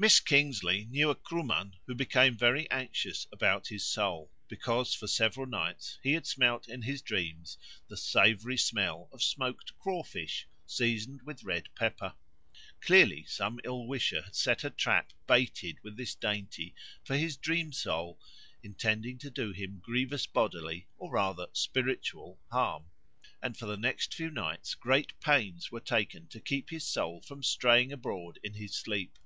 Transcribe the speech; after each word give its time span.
Miss 0.00 0.20
Kingsley 0.20 0.84
knew 0.84 1.10
a 1.10 1.16
Kruman 1.16 1.72
who 1.88 1.92
became 1.96 2.36
very 2.36 2.70
anxious 2.70 3.26
about 3.32 3.66
his 3.66 3.84
soul, 3.84 4.30
because 4.46 4.94
for 4.94 5.08
several 5.08 5.44
nights 5.46 5.98
he 6.04 6.12
had 6.12 6.24
smelt 6.24 6.68
in 6.68 6.82
his 6.82 7.02
dreams 7.02 7.58
the 7.88 7.96
savoury 7.96 8.56
smell 8.56 9.08
of 9.12 9.24
smoked 9.24 9.76
crawfish 9.80 10.46
seasoned 10.66 11.22
with 11.22 11.42
red 11.42 11.68
pepper. 11.74 12.14
Clearly 12.80 13.24
some 13.24 13.58
ill 13.64 13.88
wisher 13.88 14.22
had 14.22 14.36
set 14.36 14.62
a 14.62 14.70
trap 14.70 15.12
baited 15.26 15.78
with 15.82 15.96
this 15.96 16.14
dainty 16.14 16.76
for 17.02 17.16
his 17.16 17.36
dream 17.36 17.72
soul, 17.72 18.20
intending 18.62 19.18
to 19.18 19.30
do 19.30 19.50
him 19.50 19.80
grievous 19.80 20.26
bodily, 20.26 20.86
or 20.96 21.10
rather 21.10 21.48
spiritual, 21.52 22.38
harm; 22.52 22.84
and 23.42 23.56
for 23.56 23.66
the 23.66 23.76
next 23.76 24.14
few 24.14 24.30
nights 24.30 24.76
great 24.76 25.18
pains 25.18 25.72
were 25.72 25.80
taken 25.80 26.28
to 26.28 26.38
keep 26.38 26.70
his 26.70 26.86
soul 26.86 27.20
from 27.20 27.42
straying 27.42 27.92
abroad 27.92 28.38
in 28.44 28.54
his 28.54 28.76
sleep. 28.76 29.18